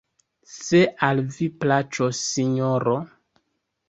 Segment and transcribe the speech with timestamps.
[0.51, 2.97] Se al vi plaĉos, Sinjoro...